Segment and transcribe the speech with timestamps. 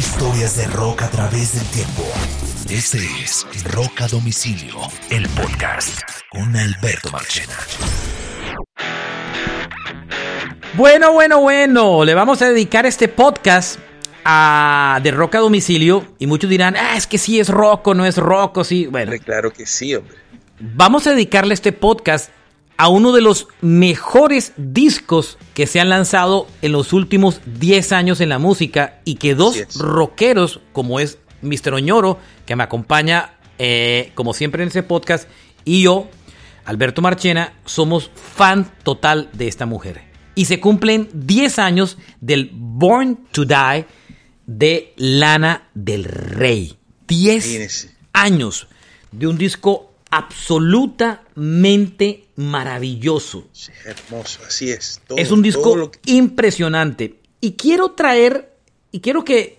[0.00, 2.02] Historias de rock a través del tiempo.
[2.70, 4.76] Este es Rock a Domicilio,
[5.10, 7.52] el podcast con Alberto Marchena.
[10.72, 13.78] Bueno, bueno, bueno, le vamos a dedicar este podcast
[14.24, 17.94] a de rock a domicilio y muchos dirán, ah, es que sí es rock o
[17.94, 18.86] no es rock o sí.
[18.86, 20.16] Bueno, Claro que sí, hombre.
[20.60, 22.30] vamos a dedicarle este podcast
[22.80, 28.22] a uno de los mejores discos que se han lanzado en los últimos 10 años
[28.22, 31.74] en la música y que dos rockeros, como es Mr.
[31.74, 35.28] Oñoro, que me acompaña eh, como siempre en ese podcast,
[35.66, 36.08] y yo,
[36.64, 40.00] Alberto Marchena, somos fan total de esta mujer.
[40.34, 43.84] Y se cumplen 10 años del Born to Die
[44.46, 46.78] de Lana del Rey.
[47.08, 47.94] 10 Imagínese.
[48.14, 48.68] años
[49.12, 53.46] de un disco absolutamente maravilloso.
[53.52, 55.00] Sí, hermoso, así es.
[55.06, 57.16] Todo- es un disco que- impresionante.
[57.40, 58.54] Y quiero traer,
[58.92, 59.58] y quiero que,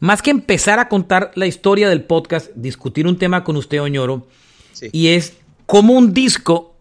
[0.00, 4.26] más que empezar a contar la historia del podcast, discutir un tema con usted, Oñoro,
[4.72, 4.88] Sí.
[4.92, 5.34] y es
[5.66, 6.74] cómo un disco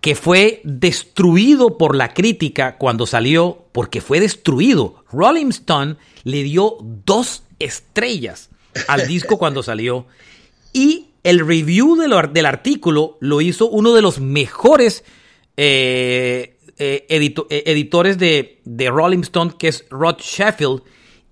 [0.00, 5.04] que fue destruido por la crítica cuando salió, porque fue destruido.
[5.10, 8.50] Rolling Stone le dio dos estrellas
[8.88, 10.06] al disco cuando salió.
[10.72, 15.02] Y el review del artículo lo hizo uno de los mejores
[15.56, 20.82] eh, eh, eh, editores de, de Rolling Stone, que es Rod Sheffield,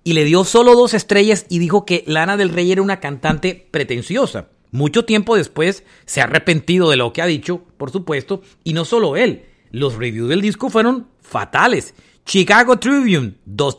[0.03, 3.69] y le dio solo dos estrellas y dijo que Lana del Rey era una cantante
[3.71, 4.49] pretenciosa.
[4.69, 8.83] Mucho tiempo después se ha arrepentido de lo que ha dicho, por supuesto, y no
[8.83, 9.45] solo él.
[9.71, 11.93] Los reviews del disco fueron fatales.
[12.25, 13.77] Chicago Tribune, dos,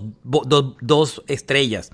[0.81, 1.91] dos estrellas.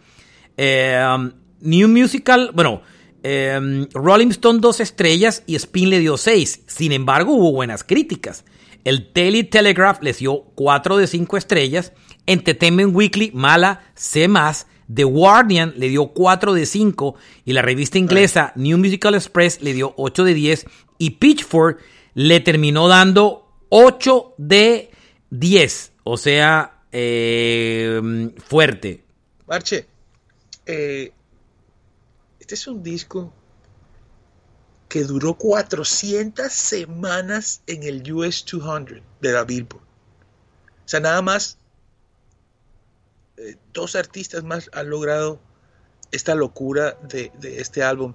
[0.56, 2.82] Um, New Musical, bueno,
[3.22, 6.62] eh, Rolling Stone dos estrellas y Spin le dio seis.
[6.66, 8.44] Sin embargo, hubo buenas críticas.
[8.84, 11.92] El Daily Telegraph les dio cuatro de cinco estrellas.
[12.26, 14.66] Entertainment Weekly, mala, C más.
[14.92, 19.72] The Guardian le dio 4 de 5 y la revista inglesa New Musical Express le
[19.72, 20.66] dio 8 de 10
[20.98, 21.80] y Pitchfork
[22.14, 24.90] le terminó dando 8 de
[25.30, 25.92] 10.
[26.04, 29.04] O sea, eh, fuerte.
[29.46, 29.86] Marche,
[30.66, 31.12] eh,
[32.52, 33.32] este es un disco
[34.90, 39.82] que duró 400 semanas en el US 200 de la Billboard.
[39.82, 41.56] O sea, nada más
[43.38, 45.40] eh, dos artistas más han logrado
[46.10, 48.12] esta locura de, este álbum.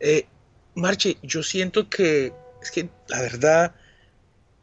[0.00, 0.26] Eh,
[0.74, 3.76] Marche, yo siento que es que la verdad,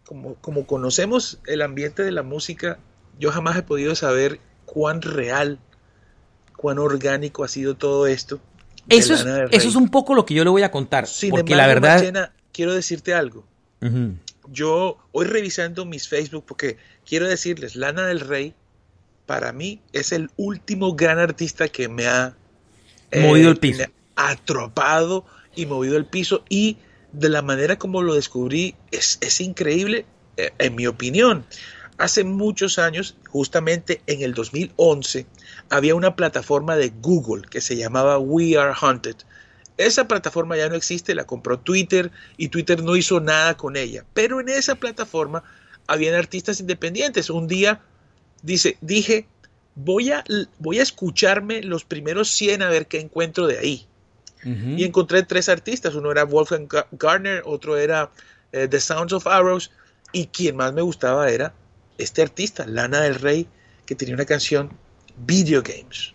[0.05, 2.77] como, como conocemos el ambiente de la música,
[3.19, 5.59] yo jamás he podido saber cuán real,
[6.57, 8.41] cuán orgánico ha sido todo esto.
[8.89, 11.07] Eso es, eso es un poco lo que yo le voy a contar.
[11.07, 11.95] Sin porque embargo, la verdad...
[11.95, 13.45] Marchena, quiero decirte algo.
[14.49, 18.53] Yo hoy revisando mis Facebook, porque quiero decirles, Lana del Rey,
[19.25, 22.35] para mí es el último gran artista que me ha
[23.21, 23.83] Movido el piso.
[24.15, 26.77] atropado y movido el piso y
[27.11, 30.05] de la manera como lo descubrí es, es increíble,
[30.37, 31.45] eh, en mi opinión.
[31.97, 35.27] Hace muchos años, justamente en el 2011,
[35.69, 39.15] había una plataforma de Google que se llamaba We Are Haunted.
[39.77, 44.05] Esa plataforma ya no existe, la compró Twitter y Twitter no hizo nada con ella.
[44.13, 45.43] Pero en esa plataforma
[45.87, 47.29] habían artistas independientes.
[47.29, 47.81] Un día
[48.43, 49.25] dice, dije,
[49.75, 50.23] voy a,
[50.59, 53.87] voy a escucharme los primeros 100 a ver qué encuentro de ahí.
[54.77, 55.95] Y encontré tres artistas.
[55.95, 58.11] Uno era Wolfgang Ga- Garner, otro era
[58.51, 59.71] eh, The Sounds of Arrows.
[60.11, 61.53] Y quien más me gustaba era
[61.97, 63.47] este artista, Lana del Rey,
[63.85, 64.69] que tenía una canción
[65.17, 66.13] Video Games.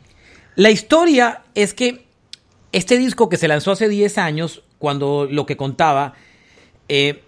[0.57, 2.07] La historia es que
[2.73, 6.15] este disco que se lanzó hace 10 años, cuando lo que contaba,
[6.89, 7.23] eh,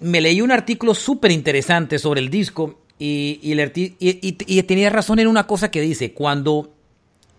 [0.00, 4.36] me leí un artículo súper interesante sobre el disco y, y el arti- y- y-
[4.58, 6.72] y tenía razón en una cosa que dice, cuando,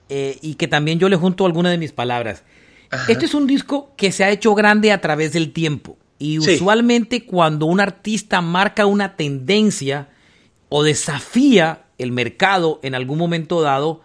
[0.10, 2.44] eh, y que también yo le junto alguna de mis palabras.
[2.92, 3.12] Ajá.
[3.12, 5.98] Este es un disco que se ha hecho grande a través del tiempo.
[6.20, 6.56] Y Sí.
[6.56, 10.10] usualmente cuando un artista marca una tendencia
[10.70, 14.02] o desafía el mercado en algún momento dado,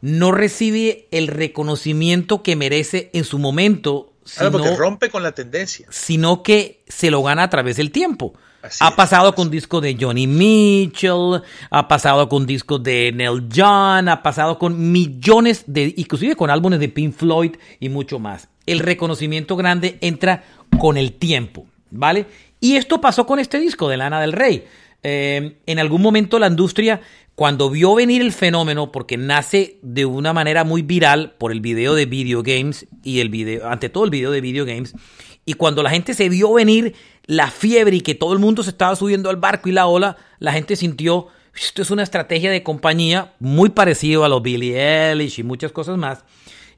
[0.00, 5.32] no recibe el reconocimiento que merece en su momento, Claro, porque sino, rompe con la
[5.32, 5.86] tendencia.
[5.90, 8.34] sino que se lo gana a través del tiempo.
[8.60, 14.08] Así ha pasado con discos de Johnny Mitchell, ha pasado con discos de Neil Young,
[14.08, 18.48] ha pasado con millones de, inclusive con álbumes de Pink Floyd y mucho más.
[18.66, 20.42] El reconocimiento grande entra
[20.78, 22.26] con el tiempo, ¿vale?
[22.58, 24.64] Y esto pasó con este disco de Lana del Rey.
[25.04, 27.00] Eh, en algún momento la industria,
[27.36, 31.94] cuando vio venir el fenómeno, porque nace de una manera muy viral por el video
[31.94, 34.94] de Video Games y el video, ante todo el video de Video Games,
[35.44, 36.94] y cuando la gente se vio venir
[37.26, 40.16] la fiebre y que todo el mundo se estaba subiendo al barco y la ola,
[40.38, 45.38] la gente sintió esto es una estrategia de compañía muy parecido a los Billy Eilish
[45.38, 46.24] y muchas cosas más.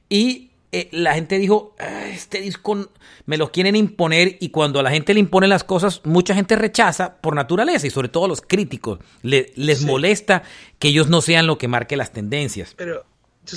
[0.08, 2.91] Y eh, la gente dijo, ah, este disco
[3.25, 6.56] me lo quieren imponer y cuando a la gente le imponen las cosas, mucha gente
[6.56, 8.99] rechaza por naturaleza y sobre todo los críticos.
[9.23, 10.43] les molesta
[10.79, 12.75] que ellos no sean lo que marque las tendencias.
[12.76, 13.06] Pero,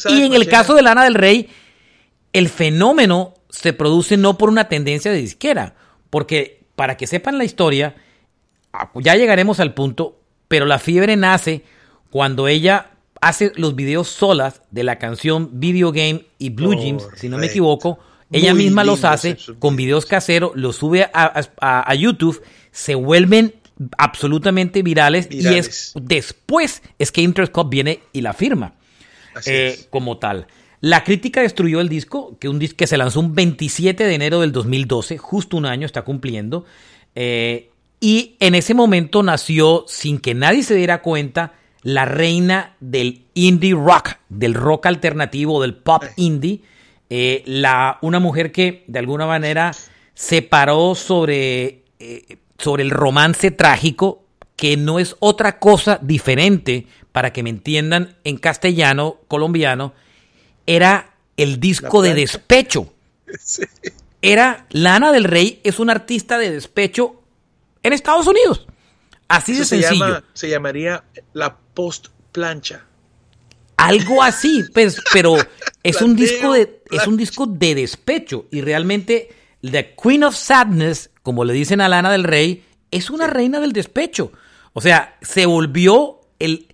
[0.10, 1.50] y en el caso de Lana del Rey,
[2.32, 5.76] el fenómeno se produce no por una tendencia de disquera,
[6.10, 7.96] porque para que sepan la historia,
[8.72, 10.18] ah, ya llegaremos al punto,
[10.48, 11.66] pero la fiebre nace
[12.10, 12.92] cuando ella
[13.22, 17.46] hace los videos solas de la canción Video Game y Blue Jeans, si no me
[17.46, 18.00] equivoco.
[18.32, 22.42] Ella misma los hace con videos caseros, los sube a, YouTube,
[22.72, 23.54] se vuelven
[23.98, 28.74] absolutamente virales, y es después es que Interscope viene y la firma
[29.46, 30.48] eh, como tal.
[30.82, 34.42] La crítica destruyó el disco, que, un disco que se lanzó un 27 de enero
[34.42, 36.66] del 2012, justo un año está cumpliendo.
[37.14, 37.70] Eh,
[38.00, 43.74] y en ese momento nació, sin que nadie se diera cuenta, la reina del indie
[43.74, 46.62] rock, del rock alternativo, del pop indie.
[47.10, 49.72] Eh, la, una mujer que de alguna manera
[50.14, 54.24] se paró sobre, eh, sobre el romance trágico,
[54.56, 59.94] que no es otra cosa diferente, para que me entiendan en castellano colombiano,
[60.66, 62.94] era el disco de despecho.
[64.24, 67.24] Era Lana del Rey, es un artista de despecho
[67.82, 68.68] en Estados Unidos.
[69.28, 70.22] Así de sencillo.
[70.34, 71.04] Se, llamaría
[71.34, 72.86] la post plancha.
[73.78, 75.36] Algo así, pues, pero
[75.84, 79.30] es un disco de es un disco de despecho y realmente
[79.62, 83.72] The Queen of Sadness, como le dicen a Lana del Rey, es una reina del
[83.72, 84.32] despecho.
[84.74, 86.68] O sea, se volvió el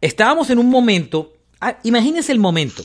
[0.00, 2.84] estábamos en un momento, ah, imagínense el momento.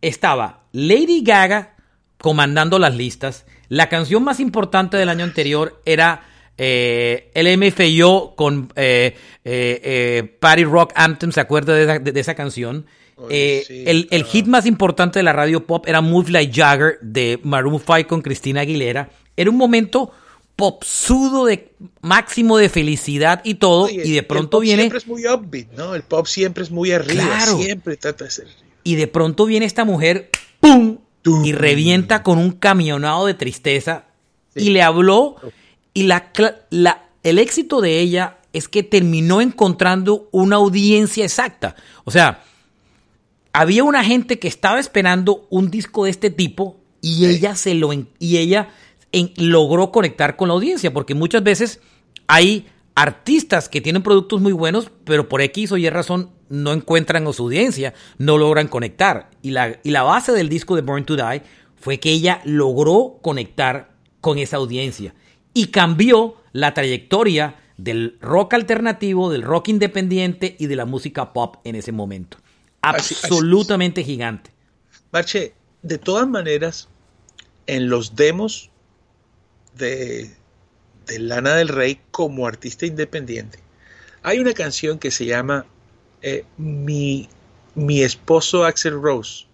[0.00, 1.76] Estaba Lady Gaga
[2.18, 3.46] comandando las listas.
[3.68, 6.22] La canción más importante del año anterior era
[6.56, 12.86] eh, el MFIO con eh, eh, eh, Party Rock Anthem, ¿se acuerda de esa, canción?
[13.28, 18.08] el, hit más importante de la radio pop era Move Like Jagger de Maroon 5
[18.08, 19.10] con Cristina Aguilera.
[19.36, 20.12] Era un momento
[20.56, 24.82] popsudo de máximo de felicidad y todo, y de pronto viene.
[24.82, 25.94] Siempre es muy upbeat, ¿no?
[25.94, 28.46] El pop siempre es muy arriba, siempre trata de ser.
[28.84, 30.30] Y de pronto viene esta mujer,
[30.60, 30.98] ¡pum!
[31.42, 34.04] Y revienta con un camionado de tristeza.
[34.54, 35.36] Y le habló
[35.94, 36.32] y la,
[37.22, 41.76] el éxito de ella es que terminó encontrando una audiencia exacta.
[42.04, 42.42] O sea,
[43.52, 47.92] había una gente que estaba esperando un disco de este tipo y ella se lo
[47.92, 48.70] y ella
[49.36, 51.80] logró conectar con la audiencia, porque muchas veces
[52.26, 57.26] hay artistas que tienen productos muy buenos, pero por X o Y razón no encuentran
[57.26, 59.30] a su audiencia, no logran conectar.
[59.42, 61.42] Y la, y la base del disco de Born to Die
[61.76, 65.14] fue que ella logró conectar con esa audiencia
[65.54, 71.56] y cambió la trayectoria del rock alternativo, del rock independiente y de la música pop
[71.64, 72.36] en ese momento.
[72.82, 74.50] Absolutamente gigante.
[75.12, 76.88] Marche, de todas maneras,
[77.66, 78.70] en los demos
[79.76, 80.30] de,
[81.06, 83.58] de, Lana del Rey como artista independiente,
[84.22, 85.66] hay una canción que se llama
[86.22, 87.28] eh, mi,
[87.74, 89.46] mi esposo Axel Rose.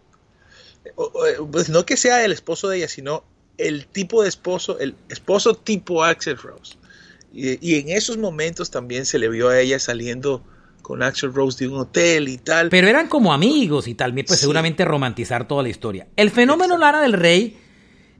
[1.50, 3.24] Pues no que sea el esposo de ella, sino
[3.60, 6.76] el tipo de esposo, el esposo tipo Axel Rose.
[7.32, 10.42] Y, en esos momentos también se le vio a ella saliendo
[10.82, 12.70] con Axel Rose de un hotel y tal.
[12.70, 16.08] Pero eran como amigos y tal, pues seguramente romantizar toda la historia.
[16.16, 17.56] El fenómeno Lara del Rey,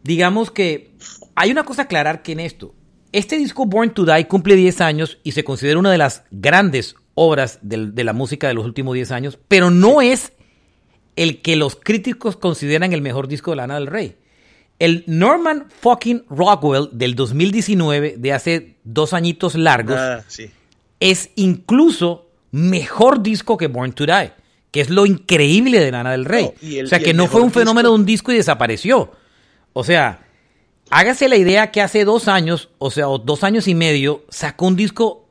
[0.05, 0.93] digamos que
[1.35, 2.75] hay una cosa a aclarar que en esto,
[3.13, 6.95] este disco Born to Die cumple 10 años y se considera una de las grandes
[7.15, 10.33] obras de, la música de los últimos 10 años, pero no es
[11.17, 14.17] el que los críticos consideran el mejor disco de Lana del Rey.
[14.81, 20.25] El Norman fucking Rockwell del 2019, de hace dos añitos largos, ah,
[20.99, 24.33] es incluso mejor disco que Born to Die,
[24.71, 26.51] que es lo increíble de Nana del Rey.
[26.83, 29.13] o sea, que no fue un fenómeno de un disco y desapareció.
[29.75, 30.27] O sea,
[30.91, 34.77] hágase la idea que hace dos años, o sea, dos años y medio, sacó un
[34.77, 35.29] disco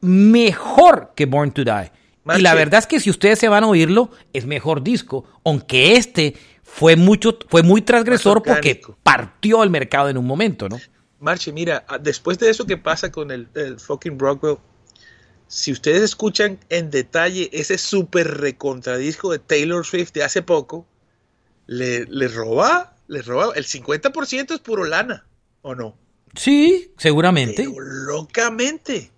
[0.00, 1.90] mejor que Born to Die.
[2.36, 5.96] Y la verdad es que si ustedes se van a oírlo, es mejor disco, aunque
[5.96, 6.36] este
[6.74, 10.80] fue mucho, fue muy transgresor porque partió el mercado en un momento, ¿no?
[11.20, 13.46] Marche, mira, ah, después de eso que pasa con el,
[13.78, 14.56] fucking Brockwell,
[15.46, 20.86] si ustedes escuchan en detalle ese súper recontradisco de Taylor Swift de hace poco,
[21.66, 25.26] le, le roba, le roba, el 50% es puro lana,
[25.60, 25.94] ¿o no?
[26.34, 27.68] Sí, seguramente.
[27.76, 29.10] locamente.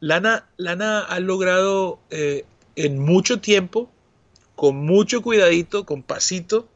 [0.00, 3.92] Lana, Lana ha logrado eh, en mucho tiempo
[4.58, 6.66] con mucho cuidadito, con pasito,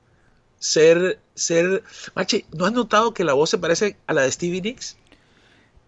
[0.60, 1.82] ser, ser...
[2.14, 4.96] Mache, ¿no has notado que la voz se parece a la de Stevie Nicks?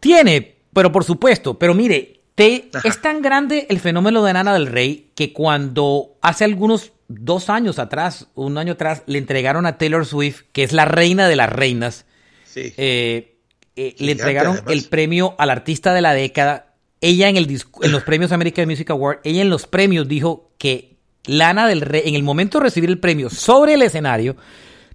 [0.00, 4.66] Tiene, pero por supuesto, pero mire, Te, es tan grande el fenómeno de Lana del
[4.66, 10.04] Rey que cuando hace algunos dos años atrás, un año atrás, le entregaron a Taylor
[10.04, 12.06] Swift, que es la reina de las reinas,
[12.44, 12.72] Sí.
[12.76, 13.36] eh,
[13.76, 14.72] eh, Gigante, le entregaron además.
[14.72, 16.74] el premio al artista de la década.
[17.00, 17.48] Ella en, el
[17.82, 20.93] en los premios American Music Award, ella en los premios dijo que
[21.26, 24.36] Lana del Rey, en el momento de recibir el premio sobre el escenario,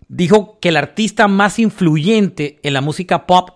[0.08, 3.52] dijo que el artista más influyente en la música pop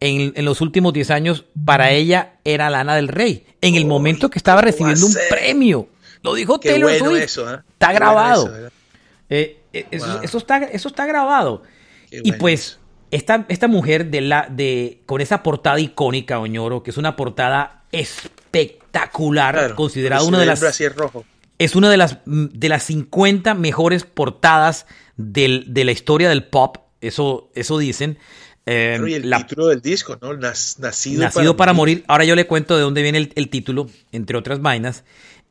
[0.00, 3.46] en, en los últimos 10 años para ella era Lana del Rey.
[3.60, 5.88] En el momento que estaba ¿cómo va a recibiendo un premio.
[6.22, 7.22] Lo dijo Qué Taylor bueno Swift.
[7.22, 7.58] eso, ¿eh?
[7.72, 8.56] Está Qué bueno grabado.
[8.56, 8.72] eso.
[9.30, 10.20] Eh, eh, Wow.
[10.22, 11.62] está, eso está grabado.
[12.10, 12.78] Qué y bueno pues,
[13.10, 17.84] esta, esta mujer de la, de, con esa portada icónica, Oñoro, que es una portada
[17.92, 21.24] espectacular, Claro, considerada una de las rojo.
[21.64, 26.78] Es una de las, de las 50 mejores portadas del- de la historia del pop.
[27.00, 28.18] Eso, eso dicen.
[28.64, 30.34] Eh, Claro, y el la- título del disco, ¿no?
[30.34, 32.04] Nacido, Nacido para, morir.
[32.06, 35.02] Ahora yo le cuento de dónde viene el, el título, entre otras vainas.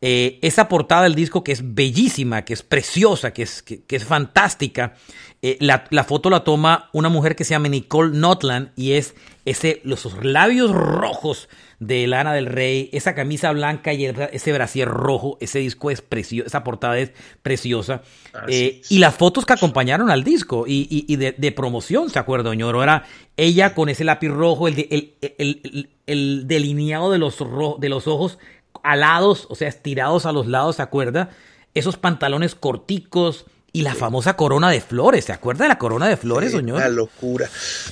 [0.03, 3.95] Eh, esa portada del disco que es bellísima, que es preciosa, que es, que, que
[3.95, 4.95] es fantástica.
[5.43, 9.13] eh, la, la foto la toma una mujer que se llama Nicole Notland y es
[9.45, 15.37] ese, los labios rojos de Lana del Rey, esa camisa blanca y ese brasier rojo.
[15.39, 17.11] Ese disco es precioso, esa portada es
[17.43, 18.01] preciosa.
[18.33, 22.09] Así Eh, y las fotos que acompañaron al disco y, y- y de, de promoción,
[22.09, 22.81] ¿se acuerda, Ñoro?
[22.83, 23.03] Era
[23.37, 27.77] ella con ese lápiz rojo, el, de- el, el- el- el delineado de los, ro-
[27.79, 28.37] de los ojos
[28.83, 31.29] alados, o sea, estirados a los lados, ¿se acuerda?
[31.73, 36.17] Esos pantalones corticos y la famosa corona de flores, ¿se acuerda de la corona de
[36.17, 36.77] flores, Sí, señor?
[36.77, 37.49] Una locura.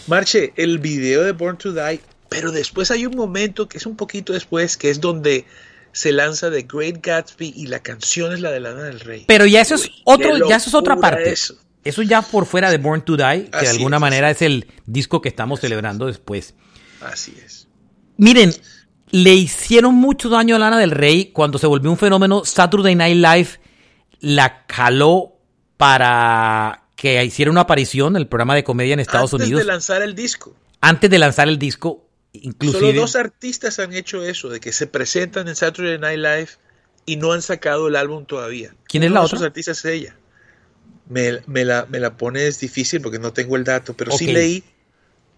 [0.07, 3.95] Marche, el video de Born to Die, pero después hay un momento que es un
[3.95, 5.45] poquito después, que es donde
[5.91, 9.23] se lanza The Great Gatsby y la canción es la de Lana del Rey.
[9.27, 11.31] Pero ya eso es Uy, otro, ya eso es otra parte.
[11.31, 11.55] eso.
[11.83, 14.41] Eso ya por fuera de Born to Die, que Así de alguna es, manera es
[14.41, 16.53] el disco que estamos celebrando después.
[17.01, 17.67] Así es.
[18.17, 18.53] Miren,
[19.11, 22.45] le hicieron mucho daño a Lana del Rey cuando se volvió un fenómeno.
[22.45, 23.49] Saturday Night Live
[24.19, 25.33] la caló
[25.77, 29.71] para que hiciera una aparición en el programa de comedia en Estados Antes Unidos de
[29.71, 30.55] lanzar el disco.
[30.81, 32.05] antes de lanzar el disco.
[32.33, 36.49] Solo Inclusive, dos artistas han hecho eso, de que se presentan en Saturday Night Live
[37.05, 38.75] y no han sacado el álbum todavía.
[38.87, 39.47] ¿Quién es la de otra?
[39.47, 40.15] artistas es ella.
[41.07, 44.63] Me, me la, me la pones difícil porque no tengo el dato, pero sí leí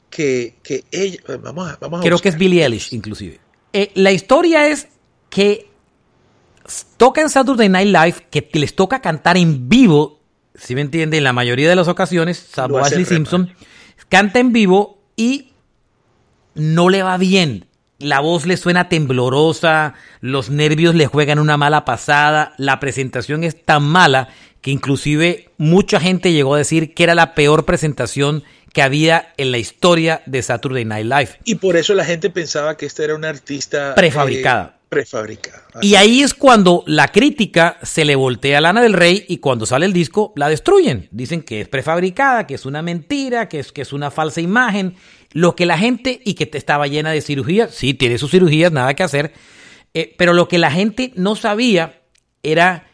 [0.10, 1.20] que, que ella.
[1.42, 2.38] Vamos a, vamos a creo que es.
[2.38, 3.40] Billie Eilish, inclusive.
[3.74, 4.88] Eh, la historia es
[5.30, 5.70] que
[6.98, 10.20] toca en Saturday Night Live, que les toca cantar en vivo,
[10.56, 13.54] si me entiende, en la mayoría de las ocasiones, salvo Ashley Simpson,
[14.10, 15.54] canta en vivo y
[16.54, 17.66] no le va bien.
[17.98, 23.64] La voz le suena temblorosa, los nervios le juegan una mala pasada, la presentación es
[23.64, 24.30] tan mala
[24.62, 29.52] que inclusive mucha gente llegó a decir que era la peor presentación que había en
[29.52, 31.30] la historia de Saturday Night Live.
[31.44, 33.94] Y por eso la gente pensaba que esta era una artista.
[33.96, 34.76] Prefabricada.
[34.78, 35.64] eh, prefabricada.
[35.82, 39.66] Y ahí es cuando la crítica se le voltea a Lana del Rey y cuando
[39.66, 41.08] sale el disco la destruyen.
[41.12, 44.96] Dicen que es prefabricada, que es una mentira, que es, que es una falsa imagen.
[45.32, 48.94] Lo que la gente, y que estaba llena de cirugías, sí, tiene sus cirugías, nada
[48.94, 49.34] que hacer.
[49.94, 52.02] eh, pero lo que la gente no sabía
[52.44, 52.88] era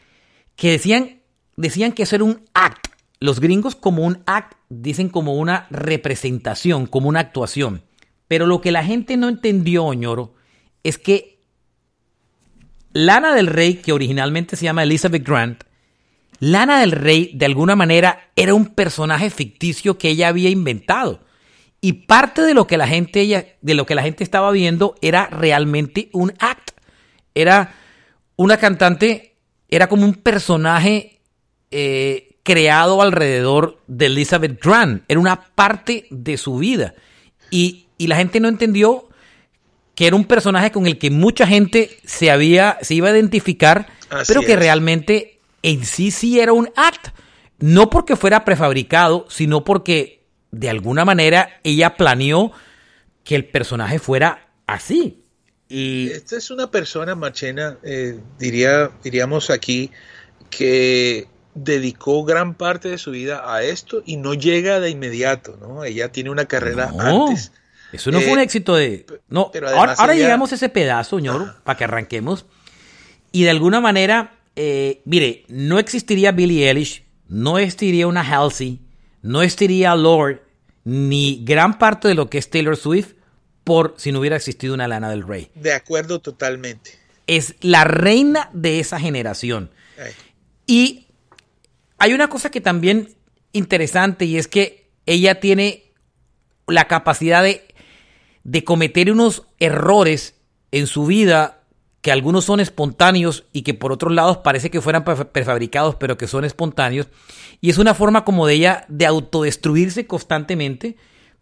[0.55, 1.21] que decían,
[1.55, 2.87] decían que eso era un act.
[3.19, 7.83] Los gringos como un act dicen como una representación, como una actuación.
[8.27, 10.35] Pero lo que la gente no entendió, Oñoro,
[10.83, 11.39] es que
[12.93, 15.63] Lana del Rey, que originalmente se llama Elizabeth Grant,
[16.39, 21.21] Lana del Rey de alguna manera era un personaje ficticio que ella había inventado.
[21.81, 24.95] Y parte de lo que la gente ella, de lo que la gente estaba viendo
[25.01, 26.71] era realmente un act.
[27.35, 27.75] Era
[28.35, 29.37] una cantante,
[29.69, 31.21] era como un personaje
[31.71, 35.03] eh, creado alrededor de Elizabeth Grant.
[35.09, 36.95] Era una parte de su vida.
[37.51, 39.09] Y, y la gente no entendió
[39.95, 43.87] que era un personaje con el que mucha gente se había, se iba a identificar,
[44.09, 44.59] Así pero que es.
[44.59, 47.09] realmente en sí sí era un act.
[47.59, 52.53] No porque fuera prefabricado, sino porque de alguna manera ella planeó
[53.25, 55.21] que el personaje fuera así.
[55.67, 59.91] Y Esta es una persona, Marchena, eh, diría, diríamos aquí,
[60.49, 61.27] que
[61.63, 65.83] dedicó gran parte de su vida a esto y no llega de inmediato, ¿no?
[65.83, 67.51] Ella tiene una carrera no, antes.
[67.91, 69.05] eso no fue Eh, un éxito de...
[69.29, 72.45] No, pero ahora, además ahora ella- llegamos a ese pedazo, ñoro, para que arranquemos.
[73.31, 78.79] Y de alguna manera, eh, mire, no existiría Billie Eilish, no existiría una Halsey,
[79.21, 80.41] no existiría Lord,
[80.85, 83.13] ni gran parte de lo que es Taylor Swift,
[83.63, 85.49] por si no hubiera existido una Lana del Rey.
[85.55, 86.91] De acuerdo totalmente.
[87.27, 89.69] Es la reina de esa generación.
[90.01, 90.13] Ay,
[90.65, 91.06] Y
[91.97, 93.15] hay una cosa que también
[93.53, 95.91] interesante y es que ella tiene
[96.67, 97.65] la capacidad de,
[98.43, 100.35] de cometer unos errores
[100.71, 101.63] en su vida
[102.01, 106.27] que algunos son espontáneos y que por otros lados parece que fueran prefabricados, pero que
[106.27, 107.07] son espontáneos.
[107.59, 110.95] Y es una forma como de ella de autodestruirse constantemente,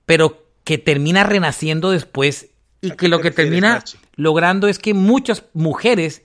[0.05, 2.49] pero que termina renaciendo después
[2.81, 3.83] y que lo que termina
[4.15, 6.23] logrando es que muchas mujeres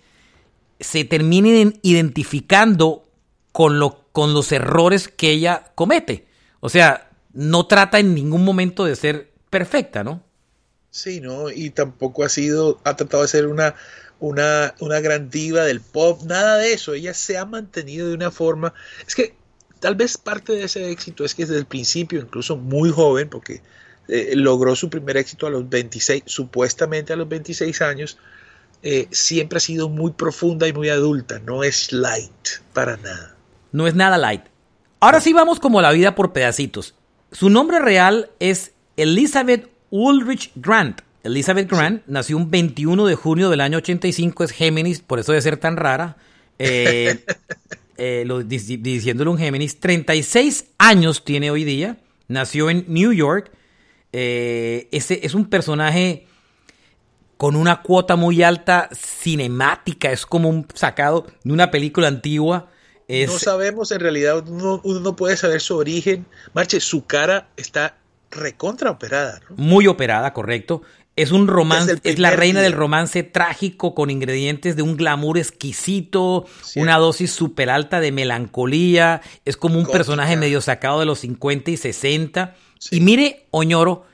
[0.78, 3.08] se terminen identificando
[3.52, 6.26] con, lo, con los errores que ella comete.
[6.61, 10.23] O sea, no trata en ningún momento de ser perfecta, ¿no?
[10.90, 11.50] Sí, ¿no?
[11.50, 13.76] Y tampoco ha sido, ha tratado de ser una,
[14.19, 16.95] una, una gran diva del pop, nada de eso.
[16.95, 18.75] Ella se ha mantenido de una forma.
[19.07, 19.35] Es que
[19.79, 23.62] tal vez parte de ese éxito es que desde el principio, incluso muy joven, porque
[24.09, 28.19] eh, logró su primer éxito a los 26, supuestamente a los 26 años,
[28.83, 33.37] eh, siempre ha sido muy profunda y muy adulta, no es light para nada.
[33.73, 34.43] No es nada light.
[35.00, 36.95] Ahora sí vamos como la vida por pedacitos.
[37.33, 41.00] Su nombre real es Elizabeth Ulrich Grant.
[41.23, 45.43] Elizabeth Grant nació un 21 de junio del año 85, es Géminis, por eso de
[45.43, 46.17] ser tan rara.
[46.59, 47.25] Eh,
[48.47, 49.81] diciéndole un Géminis.
[49.81, 51.99] 36 años tiene hoy día.
[52.29, 53.53] Nació en New York
[54.12, 56.27] eh, ese es un personaje
[57.37, 62.71] con una cuota muy alta cinemática, es como un sacado de una película antigua.
[63.26, 66.26] No sabemos, en realidad uno, no puede saber su origen.
[66.55, 67.97] Marche, su cara está
[68.31, 69.40] recontra operada.
[69.57, 70.83] Muy operada, correcto.
[71.17, 76.47] Es un romance, es la reina del romance trágico con ingredientes de un glamour exquisito,
[76.76, 79.21] una dosis súper alta de melancolía.
[79.45, 82.55] Es como un personaje medio sacado de los 50 y 60
[82.90, 84.05] y mire, Oñoro,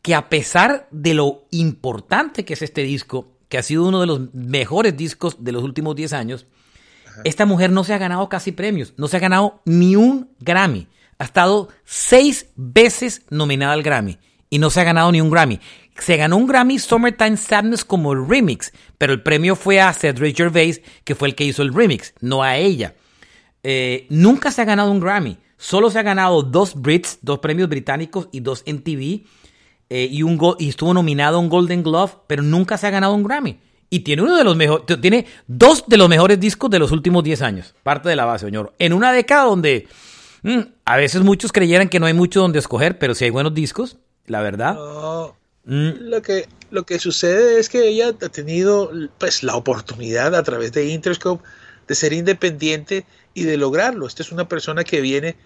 [0.00, 4.06] que a pesar de lo importante que es este disco, que ha sido uno de
[4.06, 6.46] los mejores discos de los últimos 10 años,
[7.22, 10.88] esta mujer no se ha ganado casi premios, no se ha ganado ni un Grammy.
[11.18, 14.18] Ha estado seis veces nominada al Grammy
[14.50, 15.60] y no se ha ganado ni un Grammy.
[15.98, 20.82] Se ganó un Grammy Summertime Sadness como remix, pero el premio fue a Cedric Gervais,
[21.04, 22.94] que fue el que hizo el remix, no a ella.
[23.62, 25.38] Eh, nunca se ha ganado un Grammy.
[25.56, 29.24] Solo se ha ganado dos Brits, dos premios británicos y dos MTV.
[29.88, 33.22] Eh, y, un estuvo nominado a un Golden Glove, pero nunca se ha ganado un
[33.22, 33.58] Grammy.
[33.90, 37.22] Y tiene uno de los mejores, tiene dos de los mejores discos de los últimos
[37.22, 37.74] 10 años.
[37.82, 38.72] Parte de la base, señor.
[38.78, 39.86] En una década donde
[40.42, 43.54] mm, a veces muchos creyeran que no hay mucho donde escoger, pero si hay buenos
[43.54, 44.76] discos, la verdad.
[45.64, 45.90] Mm.
[46.00, 50.72] Lo, que, lo que sucede es que ella ha tenido pues, la oportunidad a través
[50.72, 51.44] de Interscope
[51.86, 54.06] de ser independiente y de lograrlo.
[54.06, 55.36] Esta es una persona que viene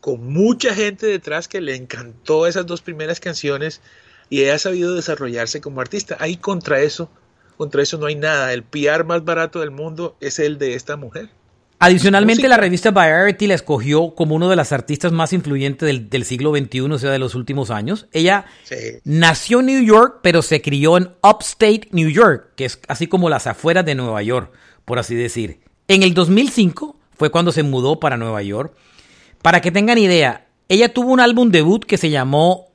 [0.00, 3.80] con mucha gente detrás que le encantó esas dos primeras canciones
[4.28, 6.16] y ella ha sabido desarrollarse como artista.
[6.18, 7.10] Ahí contra eso,
[7.56, 8.52] contra eso no hay nada.
[8.52, 11.30] El PR más barato del mundo es el de esta mujer.
[11.78, 16.54] Adicionalmente, la revista Variety la escogió como uno de las artistas más influyentes del, siglo
[16.54, 18.06] XXI, o sea, de los últimos años.
[18.12, 18.44] Ella
[19.02, 23.28] nació en New York, pero se crió en Upstate New York, que es así como
[23.28, 24.52] las afueras de Nueva York,
[24.84, 25.58] por así decir.
[25.88, 28.72] En el 2005 fue cuando se mudó para Nueva York
[29.42, 32.71] para que tengan idea, ella tuvo un álbum debut que se llamó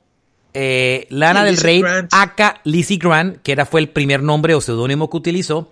[0.60, 5.08] eh, Lana del Rey, aka Lizzie Grant, que era, fue el primer nombre o seudónimo
[5.08, 5.70] que utilizó.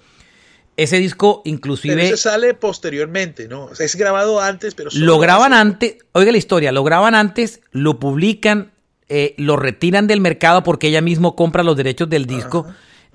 [0.77, 1.97] Ese disco inclusive...
[1.97, 3.71] Pero sale posteriormente, ¿no?
[3.77, 4.91] es grabado antes, pero...
[4.93, 8.71] Lo graban antes, oiga la historia, lo graban antes, lo publican,
[9.09, 12.67] eh, lo retiran del mercado porque ella mismo compra los derechos del disco.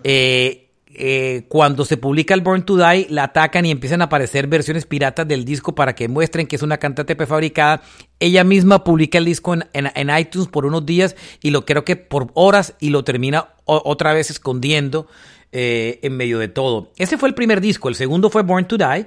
[0.03, 4.47] Eh, eh, cuando se publica el Born to Die, la atacan y empiezan a aparecer
[4.47, 7.81] versiones piratas del disco para que muestren que es una cantante prefabricada.
[8.19, 12.31] Ella misma publica el disco en, iTunes por unos días y lo creo que por
[12.33, 15.07] horas y lo termina otra vez escondiendo
[15.51, 16.91] eh, en medio de todo.
[16.97, 17.89] Ese fue el primer disco.
[17.89, 19.05] El segundo fue Born to Die.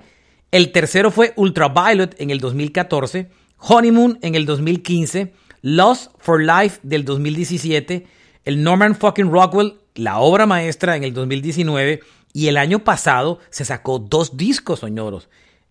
[0.50, 3.28] El tercero fue Ultraviolet en el 2014.
[3.58, 5.32] Honeymoon en el 2015.
[5.62, 8.06] Lost for Life del 2017.
[8.44, 12.00] El Norman fucking Rockwell la obra maestra en el 2019
[12.32, 15.28] y el año pasado se sacó dos discos soñoros.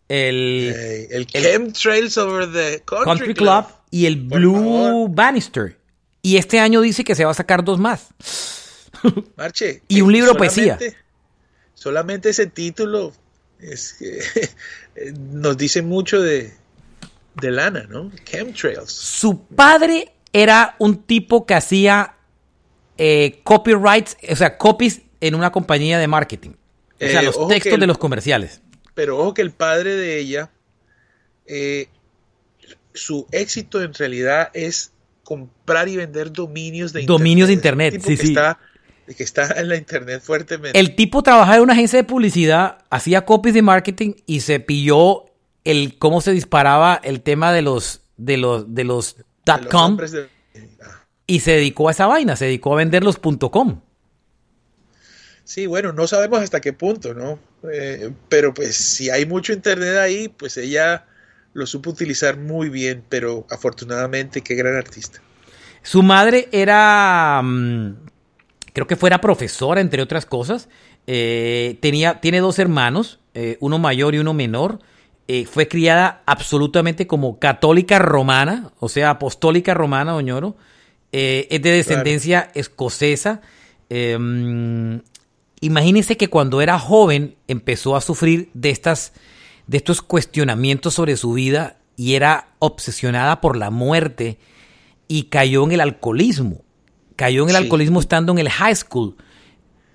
[0.08, 5.78] El, el, Chemtrails Over the Country, Club, y el Blue Bannister.
[6.22, 8.10] Y este año dice que se va a sacar dos más.
[9.36, 9.82] Marche.
[9.88, 10.78] y un libro de poesía.
[11.74, 13.12] Solamente ese título
[13.60, 16.54] es que nos dice mucho de,
[17.42, 18.12] de Lana, ¿no?
[18.24, 18.92] Chemtrails.
[18.92, 22.16] Su padre era un tipo que hacía
[22.98, 26.52] eh, copyrights, o sea, copies en una compañía de marketing.
[26.96, 28.62] O sea, eh, los textos de los comerciales.
[28.94, 30.52] Pero ojo que el padre de ella,
[31.46, 31.88] eh,
[32.94, 34.92] su éxito en realidad es
[35.24, 37.20] comprar y vender dominios de Internet.
[37.20, 38.28] Dominios de Internet, sí, sí.
[38.30, 38.60] Está,
[39.18, 40.80] que está en la Internet fuertemente.
[40.80, 45.26] El tipo trabajaba en una agencia de publicidad, hacía copies de marketing y se pilló
[45.64, 49.98] el cómo se disparaba el tema de los de los de los dot com
[51.28, 53.80] y se dedicó a esa vaina, se dedicó a vender los .com.
[55.44, 57.38] Sí, bueno, no sabemos hasta qué punto, ¿no?
[57.72, 61.06] Eh, pero pues si hay mucho internet ahí, pues ella
[61.54, 65.22] lo supo utilizar muy bien, pero afortunadamente qué gran artista.
[65.82, 67.96] Su madre era, mm,
[68.72, 70.70] creo que fuera profesora, entre otras cosas.
[71.08, 74.80] Eh, tenía, tiene dos hermanos, eh, uno mayor y uno menor.
[75.50, 80.16] fue criada absolutamente como católica romana, o sea, apostólica romana,
[81.14, 81.48] Oñoro.
[81.50, 83.42] es de descendencia escocesa.
[83.90, 84.98] Mm,
[85.64, 89.14] Imagínense que cuando era joven empezó a sufrir de, estas,
[89.66, 94.40] de estos cuestionamientos sobre su vida y era obsesionada por la muerte
[95.08, 96.66] y cayó en el alcoholismo.
[97.16, 99.16] Cayó en el alcoholismo estando en el high school.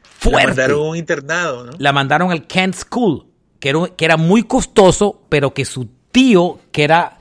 [0.02, 0.40] Fuerte.
[0.40, 1.72] La mandaron a un internado, ¿no?
[1.76, 3.26] La mandaron al Kent School,
[3.60, 7.18] que era, que era muy costoso, pero que su tío, que era,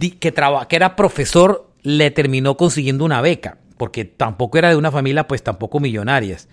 [0.00, 5.28] que, que era profesor, le terminó consiguiendo una beca, porque tampoco era de una familia,
[5.28, 6.48] pues tampoco millonarias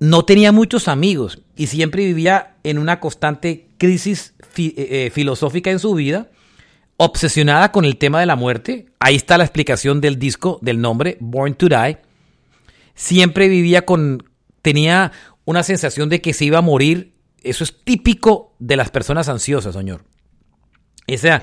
[0.00, 5.78] no tenía muchos amigos y siempre vivía en una constante crisis eh, eh, filosófica en
[5.78, 6.30] su vida,
[6.96, 8.86] obsesionada con el tema de la muerte.
[8.98, 11.98] Ahí está la explicación del disco, del nombre, Born to Die.
[12.94, 14.24] Siempre vivía con,
[14.62, 15.12] tenía
[15.44, 17.14] una sensación de que se iba a morir.
[17.42, 20.04] Eso es típico de las personas ansiosas, señor.
[21.06, 21.42] Esa,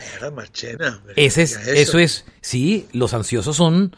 [1.16, 2.00] ese es, eso.
[2.00, 3.96] es, sí, los ansiosos son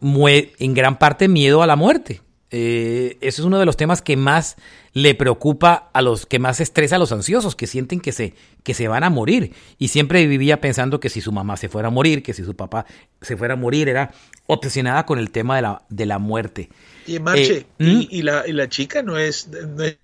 [0.00, 2.22] en gran parte miedo a la muerte.
[2.56, 4.56] Eh, ese es uno de los temas que más
[4.92, 8.74] le preocupa a los que más estresa a los ansiosos, que sienten que se, que
[8.74, 9.52] se van a morir.
[9.76, 12.54] Y siempre vivía pensando que si su mamá se fuera a morir, que si su
[12.54, 12.86] papá
[13.20, 14.12] se fuera a morir, era
[14.46, 16.68] obsesionada con el tema de la, de la muerte.
[17.06, 18.02] Y Marche, eh, ¿Mm?
[18.08, 19.48] y, la, chica no es,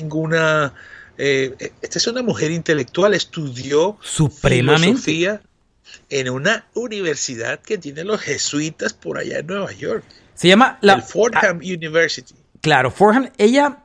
[0.01, 0.75] ninguna...
[1.23, 5.43] Eh, esta es una mujer intelectual, estudió supremamente filosofía
[6.09, 10.03] en una universidad que tiene los jesuitas por allá en Nueva York.
[10.35, 12.33] Se llama la Fordham University.
[12.63, 13.29] Claro, Fordham.
[13.37, 13.85] Ella,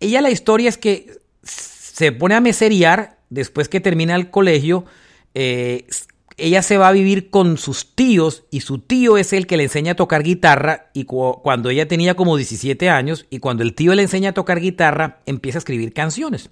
[0.00, 4.84] ella la historia es que se pone a meserear después que termina el colegio.
[5.32, 5.86] Eh,
[6.36, 9.62] ella se va a vivir con sus tíos y su tío es el que le
[9.62, 13.94] enseña a tocar guitarra y cuando ella tenía como 17 años y cuando el tío
[13.94, 16.50] le enseña a tocar guitarra empieza a escribir canciones.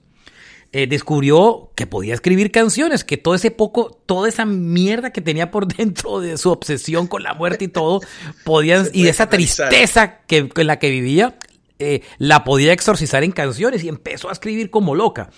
[0.76, 5.52] Eh, descubrió que podía escribir canciones, que todo ese poco, toda esa mierda que tenía
[5.52, 8.00] por dentro de su obsesión con la muerte y todo,
[8.42, 11.38] podía, y esa tristeza que, en la que vivía,
[11.78, 15.30] eh, la podía exorcizar en canciones y empezó a escribir como loca.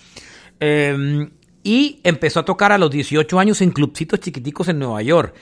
[0.59, 1.29] Em,
[1.62, 5.35] y empezó a tocar a los 18 años en clubcitos chiquiticos en Nueva York.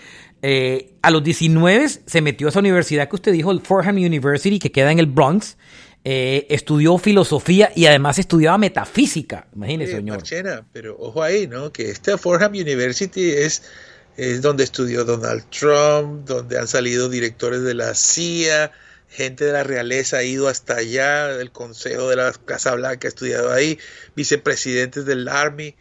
[0.42, 4.58] Eh, a los 19 se metió a esa universidad que usted dijo, el Fordham University,
[4.58, 5.56] que queda en el Bronx.
[6.06, 9.46] Eh, estudió filosofía y además estudiaba metafísica.
[9.54, 10.22] Imagínese, señor.
[10.70, 11.72] pero ojo ahí, ¿no?
[11.72, 13.62] Que este Fordham University es,
[14.18, 18.70] es donde estudió Donald Trump, donde han salido directores de la CIA,
[19.08, 23.10] gente de la realeza ha ido hasta allá, el Consejo de la Casa Blanca ha
[23.10, 23.78] estudiado ahí,
[24.14, 25.74] vicepresidentes del Army.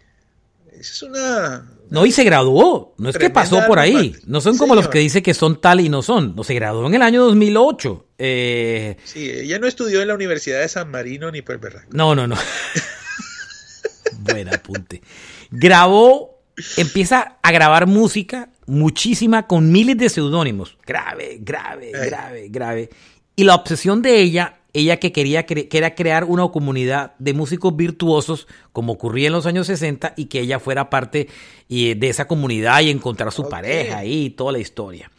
[0.72, 2.96] es una, no, y se graduó.
[2.98, 4.16] No es que pasó por ahí.
[4.26, 6.36] No son como los que dicen que son tal y no son.
[6.36, 8.08] No, se graduó en el año 2008.
[8.18, 11.84] Eh, sí, ella no estudió en la Universidad de San Marino ni por verdad.
[11.92, 12.36] No, no, no.
[14.22, 15.04] Buen apunte.
[15.52, 16.42] Grabó,
[16.78, 20.80] empieza a grabar música, muchísima, con miles de seudónimos.
[20.88, 22.90] Grave, grave, grave, grave.
[23.36, 27.76] Y la obsesión de ella ella que quería que era crear una comunidad de músicos
[27.76, 31.30] virtuosos, como ocurría en los años 60, y que ella fuera parte
[31.70, 35.12] de esa comunidad y encontrar su pareja y toda la historia.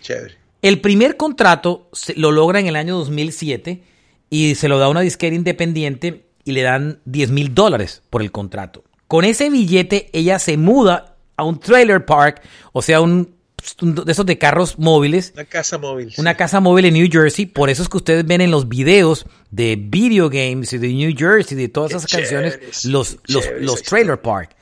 [0.00, 0.46] chévere.
[0.62, 3.82] El primer contrato lo logra en el año 2007
[4.30, 8.22] y se lo da a una disquera independiente y le dan 10 mil dólares por
[8.22, 8.82] el contrato.
[9.06, 12.42] Con ese billete ella se muda a un trailer park,
[12.72, 13.35] o sea, un
[13.80, 15.32] de esos de carros móviles.
[15.34, 16.12] Una casa móvil.
[16.18, 17.46] Una casa móvil en New Jersey.
[17.46, 21.14] Por eso es que ustedes ven en los videos de video games y de New
[21.16, 24.56] Jersey, de todas esas canciones, los, los, trailer park.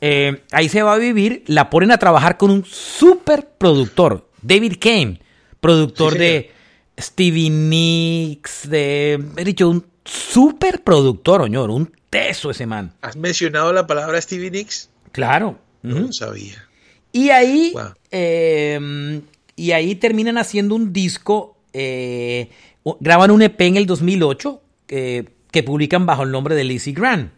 [0.00, 4.74] Eh, ahí se va a vivir, la ponen a trabajar con un super productor, David
[4.78, 5.20] Kane,
[5.60, 6.50] productor de
[6.98, 12.92] Stevie Nicks, de, he dicho, un super productor, oñor, un teso ese man.
[13.00, 14.90] ¿Has mencionado la palabra Stevie Nicks?
[15.12, 15.58] Claro.
[15.82, 16.68] No sabía.
[17.14, 17.72] Y ahí,
[18.10, 19.22] em,
[19.54, 22.50] y ahí terminan haciendo un disco, eh,
[22.98, 27.30] graban un EP en el 2008 que publican bajo el nombre de Lizzie Grant.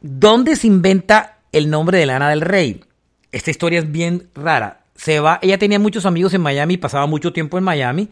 [0.00, 2.80] ¿Dónde se inventa el nombre de Lana del Rey?
[3.30, 4.84] Esta historia es bien rara.
[4.96, 8.08] Se va, ella tenía muchos amigos en Miami, pasaba mucho tiempo en Miami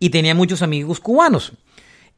[0.00, 1.52] y tenía muchos amigos cubanos.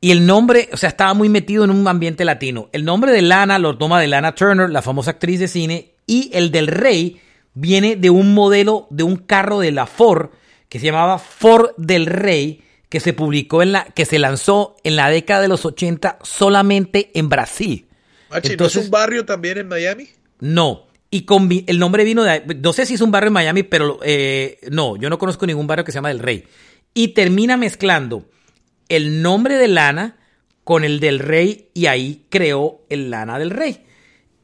[0.00, 2.68] Y el nombre, o sea, estaba muy metido en un ambiente latino.
[2.72, 6.30] El nombre de Lana lo toma de Lana Turner, la famosa actriz de cine, y
[6.32, 7.20] el del rey
[7.60, 10.30] viene de un modelo de un carro de la Ford
[10.68, 14.96] que se llamaba Ford del Rey, que se publicó en la, que se lanzó en
[14.96, 17.86] la década de los 80 solamente en Brasil.
[18.30, 20.08] Machi, ¿no es un barrio también en Miami?
[20.38, 20.86] No.
[21.10, 22.42] Y con el nombre vino de.
[22.60, 25.66] No sé si es un barrio en Miami, pero eh, no, yo no conozco ningún
[25.66, 26.44] barrio que se llama Del Rey.
[26.94, 28.28] Y termina mezclando
[28.88, 30.18] el nombre de Lana
[30.62, 33.84] con el del Rey y ahí creó el Lana del Rey.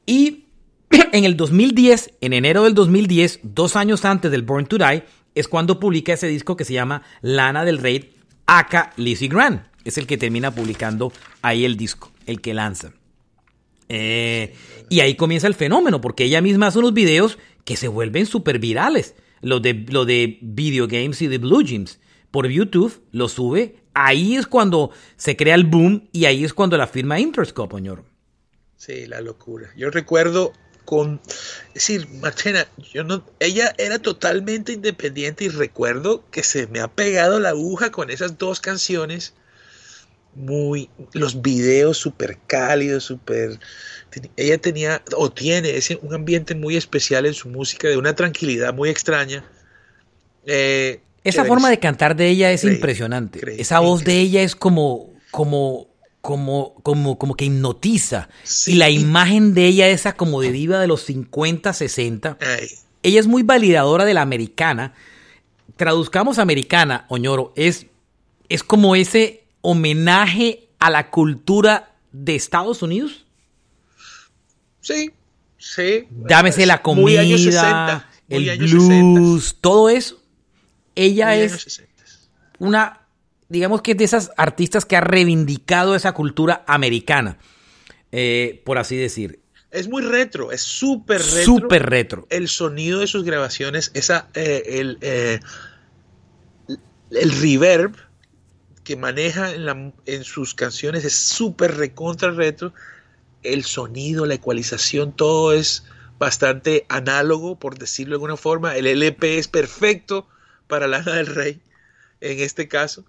[0.07, 0.46] Y
[1.13, 5.03] en el 2010, en enero del 2010, dos años antes del Born to Die,
[5.35, 8.13] es cuando publica ese disco que se llama Lana del Rey,
[8.47, 9.63] aka Lizzie Grant.
[9.85, 12.93] Es el que termina publicando ahí el disco, el que lanza.
[13.89, 14.55] Eh,
[14.89, 18.59] y ahí comienza el fenómeno, porque ella misma hace unos videos que se vuelven súper
[18.59, 19.15] virales.
[19.43, 22.01] Lo de, lo de Video Games y de Blue Jeans.
[22.31, 23.77] Por YouTube lo sube.
[23.95, 28.05] Ahí es cuando se crea el boom y ahí es cuando la firma Interscope, señor.
[28.77, 29.71] Sí, la locura.
[29.77, 30.53] Yo recuerdo
[30.87, 31.21] con,
[31.69, 36.89] es decir, Marchena, yo no, ella era totalmente independiente y recuerdo que se me ha
[36.89, 39.35] pegado la aguja con esas dos canciones,
[40.35, 43.59] muy, los videos súper cálidos, súper,
[44.37, 48.73] ella tenía o tiene ese, un ambiente muy especial en su música, de una tranquilidad
[48.73, 49.45] muy extraña.
[50.47, 53.61] Eh, Esa forma de cantar de ella es impresionante.
[53.61, 55.89] Esa voz de ella es como, como
[56.27, 58.29] como, como, como que hipnotiza.
[58.67, 62.37] Y la imagen de ella, esa como de diva de los 50, 60,
[63.05, 64.93] ella es muy validadora de la americana.
[65.77, 67.87] Traduzcamos americana, Oñoro, es,
[68.49, 73.25] es como ese homenaje a la cultura de Estados Unidos.
[74.81, 75.13] Sí,
[75.59, 76.09] sí.
[76.29, 77.23] Llámese la comida,
[78.29, 80.21] el blues, todo eso.
[80.97, 81.85] Ella es
[82.59, 83.06] una
[83.49, 87.39] digamos que es de esas artistas que ha reivindicado esa cultura americana,
[88.13, 89.41] eh, por así decir.
[89.71, 91.43] Es muy retro, es súper retro.
[91.45, 92.27] Súper retro.
[92.31, 95.41] El sonido de sus grabaciones, esa, eh, el, eh,
[97.11, 97.95] el reverb
[98.85, 102.73] que maneja en, en sus canciones es súper recontra retro.
[103.43, 105.85] El sonido, la ecualización, todo es
[106.19, 108.77] bastante análogo, por decirlo de alguna forma.
[108.77, 110.29] El LP es perfecto
[110.67, 111.61] para Lana del Rey,
[112.21, 113.05] en este caso.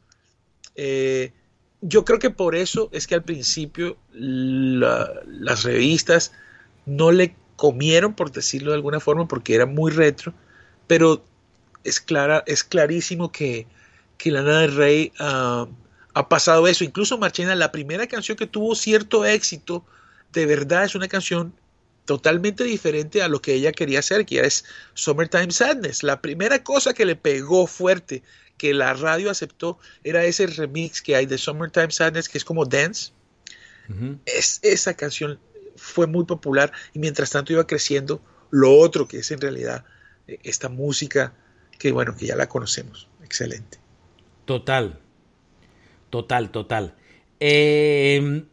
[0.77, 1.33] Eh,
[1.81, 6.31] yo creo que por eso es que al principio las revistas
[6.85, 10.33] no le comieron, por decirlo de alguna forma, porque era muy retro,
[10.87, 11.25] pero
[11.83, 13.67] es, clara, es clarísimo que,
[14.17, 15.67] que Lana del Rey ah,
[16.13, 16.83] ha pasado eso.
[16.83, 19.85] Incluso Marchena, la primera canción que tuvo cierto éxito,
[20.33, 21.53] de verdad es una canción
[22.05, 26.03] totalmente diferente a lo que ella quería hacer, que es Summertime Sadness.
[26.03, 28.23] La primera cosa que le pegó fuerte
[28.57, 32.65] que la radio aceptó era ese remix que hay de Summertime Sadness, que es como
[32.65, 33.11] dance.
[34.25, 35.39] es, esa canción
[35.75, 39.85] fue muy popular y mientras tanto iba creciendo lo otro que es en realidad
[40.27, 41.33] eh, esta música
[41.77, 43.07] que bueno, que ya la conocemos.
[43.23, 43.77] Excelente.
[44.45, 44.99] Total.
[46.09, 46.95] Total, total.
[47.39, 48.45] Em,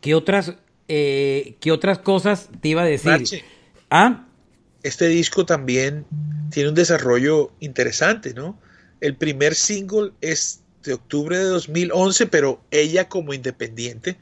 [0.00, 0.54] ¿qué, otras,
[0.88, 3.44] eh, ¿Qué otras cosas te iba a decir?
[3.90, 4.26] ¿Ah?
[4.82, 6.06] Este disco también
[6.50, 8.58] tiene un desarrollo interesante, ¿no?
[9.04, 14.16] El primer single es de octubre de 2011, pero ella como independiente.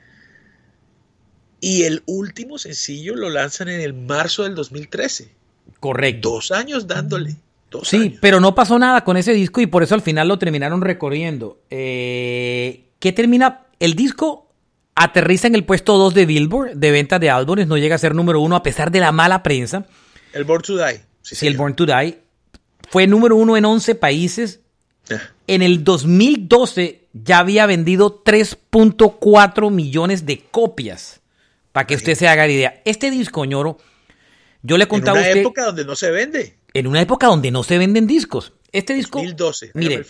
[1.61, 5.31] Y el último sencillo lo lanzan en el marzo del 2013.
[5.79, 6.31] Correcto.
[6.31, 7.37] Dos años dándole.
[7.85, 10.81] sí, pero no pasó nada con ese disco y por eso al final lo terminaron
[10.81, 11.61] recorriendo.
[11.71, 13.66] Eh, ¿Qué termina?
[13.79, 14.51] El disco
[14.97, 18.16] aterriza en el puesto 2 de Billboard de venta de álbumes, no llega a ser
[18.16, 19.87] número uno a pesar de la mala prensa.
[20.33, 21.03] El Born to Die.
[21.23, 22.18] Sí, el Born to Die.
[22.90, 24.62] Fue número uno en 11 países
[25.47, 31.21] en el 2012 ya había vendido 3.4 millones de copias.
[31.73, 32.83] Para que usted se haga la idea.
[32.85, 33.79] Este disco, ñoro,
[34.62, 35.33] yo le contaba a usted.
[35.33, 36.57] En una época donde no se vende.
[36.75, 38.53] En una época donde no se venden discos.
[38.73, 39.19] Este disco.
[39.19, 40.05] 2012, mire,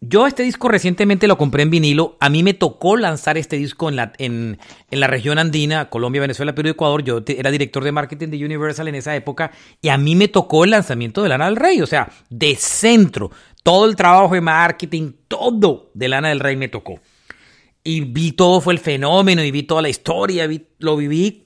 [0.00, 2.16] Yo este disco recientemente lo compré en vinilo.
[2.20, 4.58] A mí me tocó lanzar este disco en la, en,
[4.90, 7.02] en la región andina, Colombia, Venezuela, Perú y Ecuador.
[7.02, 9.50] Yo era director de marketing de Universal en esa época.
[9.80, 11.82] Y a mí me tocó el lanzamiento de Lana del Rey.
[11.82, 13.30] O sea, de centro
[13.64, 17.00] todo el trabajo de marketing, todo de Lana del Rey me tocó.
[17.82, 20.48] Y vi todo, fue el fenómeno, y vi toda la historia,
[20.78, 21.44] lo viví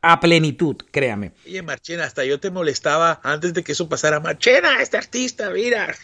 [0.00, 1.32] a plenitud, créame.
[1.44, 4.20] Oye, Marchena, hasta yo te molestaba antes de que eso pasara.
[4.20, 5.94] Marchena, este artista, mira.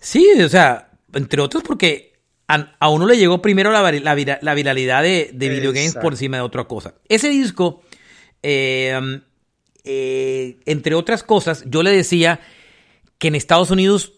[0.00, 2.14] Sí, o sea, entre otros porque
[2.46, 3.82] a, uno le llegó primero la,
[4.54, 6.94] viralidad de, de videogames por encima de otra cosa.
[7.08, 7.82] Ese disco,
[8.42, 9.20] eh,
[9.84, 12.40] eh, entre otras cosas, yo le decía
[13.18, 14.17] que en Estados Unidos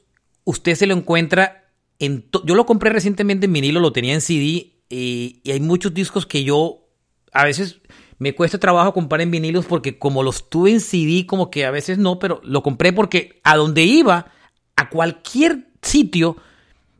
[0.50, 2.26] usted se lo encuentra en...
[2.44, 6.42] Yo lo compré recientemente en vinilo, lo tenía en CD y, hay muchos discos que
[6.44, 6.88] yo
[7.32, 7.80] a veces
[8.18, 11.70] me cuesta trabajo comprar en vinilos porque como los tuve en CD, como que a
[11.70, 14.32] veces no, pero lo compré porque a donde iba,
[14.76, 16.36] a cualquier sitio,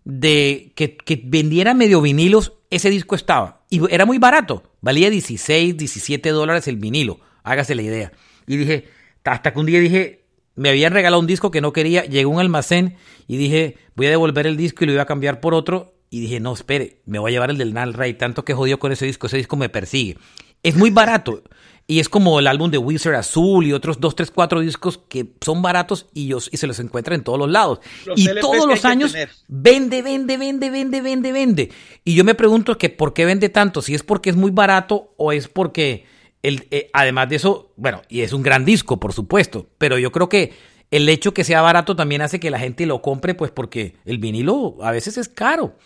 [0.04, 3.64] de que, que vendiera medio vinilos, ese disco estaba.
[3.68, 4.62] Y era muy barato.
[4.80, 7.20] Valía 16, 17 dólares el vinilo.
[7.42, 8.12] Hágase la idea.
[8.46, 8.88] Y dije,
[9.24, 10.19] hasta que un día dije,
[10.60, 12.96] me habían regalado un disco que no quería, llegó a un almacén
[13.26, 15.94] y dije, voy a devolver el disco y lo iba a cambiar por otro.
[16.10, 18.78] Y dije, no, espere, me voy a llevar el del Nal Rey, tanto que jodió
[18.78, 20.18] con ese disco, ese disco me persigue.
[20.62, 21.42] Es muy barato.
[21.86, 25.32] Y es como el álbum de Wizard Azul y otros dos, tres, cuatro discos que
[25.40, 27.80] son baratos y, y se los encuentran en todos los lados.
[28.14, 29.14] y todos los años
[29.48, 31.72] vende, vende, vende, vende, vende, vende.
[32.04, 35.14] Y yo me pregunto que por qué vende tanto, si es porque es muy barato
[35.16, 36.04] o es porque,
[36.42, 40.28] eh, además de eso, bueno, y es un gran disco, por supuesto, pero yo creo
[40.28, 40.52] que
[40.90, 44.18] el hecho que sea barato también hace que la gente lo compre, pues porque el
[44.18, 45.76] vinilo a veces es caro.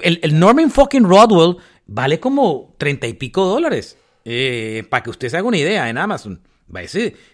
[0.00, 3.96] El, el Norman fucking Rodwell vale como treinta y pico dólares.
[4.24, 6.40] Eh, para que usted se haga una idea en Amazon.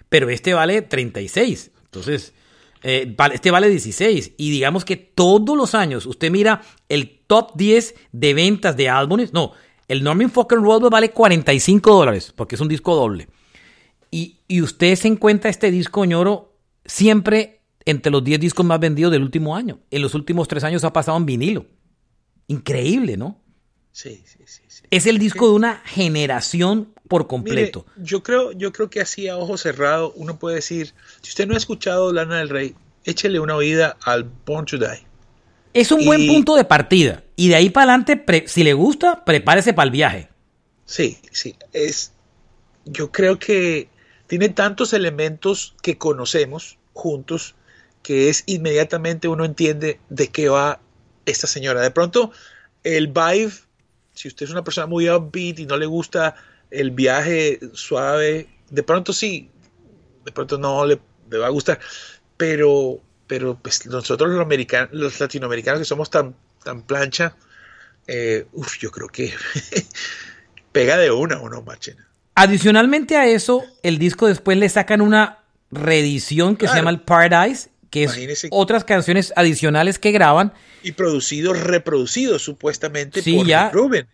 [0.09, 1.71] Pero este vale 36.
[1.85, 2.33] Entonces,
[2.83, 4.33] eh, este vale 16.
[4.37, 9.33] Y digamos que todos los años usted mira el top 10 de ventas de álbumes.
[9.33, 9.53] No,
[9.89, 13.29] el Norman Fucking Road vale 45 dólares porque es un disco doble.
[14.11, 19.13] Y, y usted se encuentra este disco ñoro siempre entre los 10 discos más vendidos
[19.13, 19.81] del último año.
[19.91, 21.67] En los últimos tres años ha pasado en vinilo.
[22.49, 23.41] Increíble, ¿no?
[23.93, 24.63] Sí, sí, sí.
[24.91, 27.87] Es el disco de una generación por completo.
[27.97, 31.55] yo creo, yo creo que así a ojo cerrado uno puede decir, si usted no
[31.55, 35.07] ha escuchado Lana del Rey, échele una oída al Born to Die.
[35.81, 37.23] Es un buen punto de partida.
[37.37, 40.29] Y de ahí para adelante, si le gusta, prepárese para el viaje.
[40.85, 41.57] Sí, sí.
[41.73, 42.13] Es,
[42.85, 43.89] yo creo que
[44.27, 47.55] tiene tantos elementos que conocemos juntos
[48.03, 50.81] que es inmediatamente uno entiende de qué va
[51.27, 51.81] esta señora.
[51.81, 52.31] De pronto,
[52.85, 53.53] el vibe
[54.17, 56.35] si usted es una persona muy upbeat y no le gusta
[56.71, 59.51] el viaje suave, de pronto sí,
[60.25, 60.99] de pronto no le,
[61.39, 61.79] va a gustar,
[62.37, 67.37] pero, pero pues nosotros los, americanos, los latinoamericanos que somos tan, tan plancha,
[68.07, 68.47] eh,
[68.79, 69.33] yo creo que
[70.73, 72.07] pega de una o no, machina.
[72.35, 75.39] Adicionalmente a eso, el disco después le sacan una
[75.71, 80.53] reedición que se llama el Paradise, que es otras canciones adicionales que graban.
[80.83, 84.07] Y producidos, reproducidos supuestamente por ya, Rubén.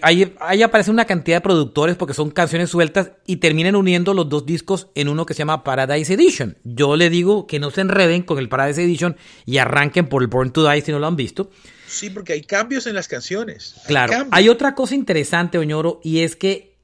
[0.00, 4.46] Ahí, aparece una cantidad de productores porque son canciones sueltas y terminan uniendo los dos
[4.46, 6.56] discos en uno que se llama Paradise Edition.
[6.64, 10.28] Yo le digo que no se enreden con el Paradise Edition y arranquen por el
[10.28, 11.50] Born to Die si no lo han visto.
[11.88, 13.74] Sí, porque hay cambios en las canciones.
[13.86, 14.26] claro.
[14.30, 16.74] Hay otra cosa interesante, Oñoro, y es que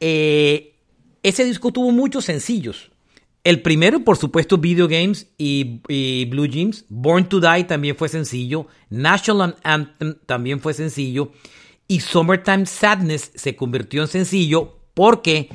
[0.00, 0.74] eh,
[1.22, 2.90] ese disco tuvo muchos sencillos.
[3.44, 5.80] El primero, por supuesto, Video Games y,
[6.26, 6.84] Blue Jeans.
[6.88, 8.66] Born to Die también fue sencillo.
[8.90, 11.32] National Anthem también fue sencillo.
[11.86, 15.48] Y Summertime Sadness se convirtió en sencillo porque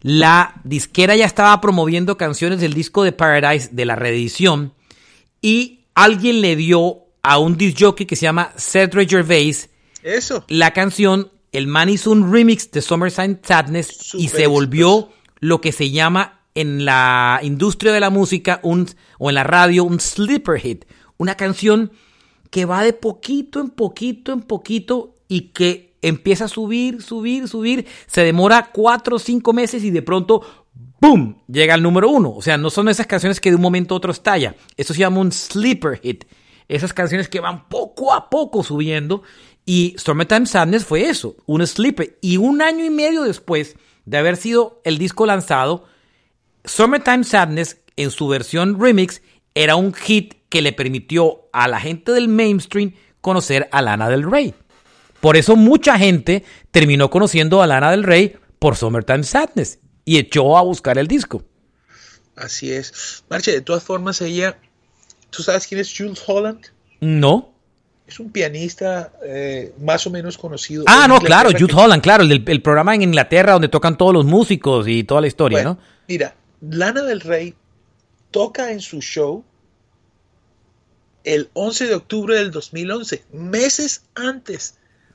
[0.00, 4.72] la disquera ya estaba promoviendo canciones del disco de Paradise de la reedición.
[5.42, 9.68] Y alguien le dio a un disc jockey que se llama Cedric Gervais
[10.02, 10.44] Eso.
[10.48, 11.30] la canción.
[11.52, 16.43] El man hizo un remix de Summertime Sadness y se volvió lo que se llama
[16.54, 18.88] en la industria de la música un,
[19.18, 20.84] o en la radio un sleeper hit,
[21.16, 21.92] una canción
[22.50, 27.86] que va de poquito en poquito en poquito y que empieza a subir, subir, subir,
[28.06, 30.42] se demora cuatro o cinco meses y de pronto,
[31.00, 32.30] ¡boom!, llega al número uno.
[32.30, 34.54] O sea, no son esas canciones que de un momento a otro estalla.
[34.76, 36.24] Eso se llama un sleeper hit.
[36.68, 39.22] Esas canciones que van poco a poco subiendo.
[39.64, 42.18] Y Stormtime Sadness fue eso, un sleeper.
[42.20, 45.86] Y un año y medio después de haber sido el disco lanzado,
[46.64, 49.22] Summertime Sadness en su versión remix
[49.54, 54.28] era un hit que le permitió a la gente del mainstream conocer a Lana del
[54.28, 54.54] Rey.
[55.20, 60.56] Por eso mucha gente terminó conociendo a Lana del Rey por Summertime Sadness y echó
[60.56, 61.44] a buscar el disco.
[62.36, 63.24] Así es.
[63.30, 64.58] Marche, de todas formas, ella.
[65.30, 66.66] ¿Tú sabes quién es Jules Holland?
[67.00, 67.52] No.
[68.06, 70.84] Es un pianista eh, más o menos conocido.
[70.86, 74.26] Ah, no, claro, Jules Holland, claro, el, el, programa en Inglaterra donde tocan todos los
[74.26, 75.78] músicos y toda la historia, ¿no?
[76.06, 76.34] Mira,
[76.70, 77.54] Lana del Rey
[78.30, 79.44] toca en su show
[81.24, 84.74] el 11 de octubre del 2011, meses antes,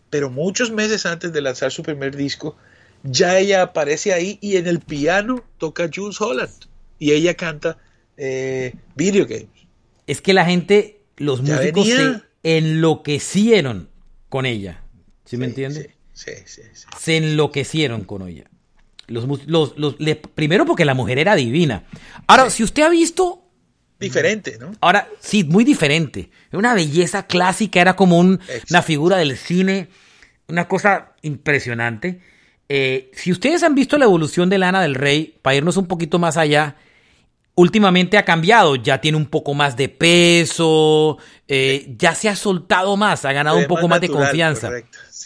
[0.09, 2.55] pero muchos meses antes de lanzar su primer disco,
[3.03, 6.53] ya ella aparece ahí y en el piano toca Jules Holland
[6.97, 7.77] y ella canta
[8.17, 9.47] eh, Video Games.
[10.07, 13.89] Es que la gente, los músicos se enloquecieron
[14.29, 14.83] con ella,
[15.25, 15.95] ¿sí, me entiende?
[16.13, 18.49] Sí, sí, sí, Se enloquecieron con ella.
[19.09, 19.95] Los,
[20.35, 21.83] primero porque la mujer era divina.
[22.27, 23.43] Ahora, si usted ha visto...
[23.99, 24.71] Diferente, ¿no?
[24.79, 26.29] Ahora, sí, muy diferente.
[26.53, 29.89] Una belleza clásica, era como una figura del cine,
[30.47, 32.21] una cosa impresionante.
[32.69, 36.17] Eh, si ustedes han visto la evolución de Lana del Rey, para irnos un poquito
[36.17, 36.75] más allá,
[37.59, 42.95] últimamente ha cambiado, ya tiene un poco más de peso, eh, ya se ha soltado
[42.95, 44.71] más, ha ganado un poco más, de confianza.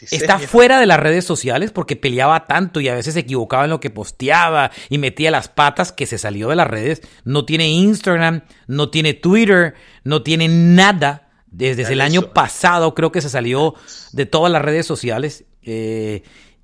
[0.10, 3.70] Está fuera de las redes sociales porque peleaba tanto y a veces se equivocaba en
[3.70, 7.04] lo que posteaba y metía las patas que se salió de las redes.
[7.24, 11.30] No tiene Instagram, no tiene Twitter, no tiene nada.
[11.46, 13.76] Desde el año pasado creo que se salió
[14.12, 15.46] de todas las redes sociales.
[15.62, 16.24] Eh,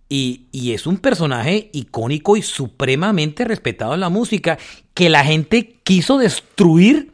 [0.09, 4.57] y, y, es un personaje icónico y supremamente respetado en la música
[4.95, 7.11] que la gente quiso destruir